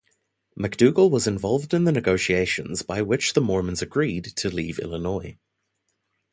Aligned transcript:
McDougall 0.57 1.11
was 1.11 1.27
involved 1.27 1.75
in 1.75 1.83
the 1.83 1.91
negotiations 1.91 2.81
by 2.81 3.03
which 3.03 3.33
the 3.33 3.39
Mormons 3.39 3.83
agreed 3.83 4.23
to 4.37 4.49
leave 4.49 4.79
Illinois. 4.79 5.37